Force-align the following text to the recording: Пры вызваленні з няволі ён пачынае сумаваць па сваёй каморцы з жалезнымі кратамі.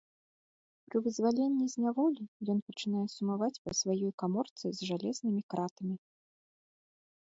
Пры 0.87 0.97
вызваленні 1.07 1.65
з 1.73 1.83
няволі 1.83 2.23
ён 2.55 2.65
пачынае 2.71 3.05
сумаваць 3.19 3.53
па 3.63 3.71
сваёй 3.83 4.11
каморцы 4.25 4.65
з 4.81 4.93
жалезнымі 4.93 5.41
кратамі. 5.53 5.95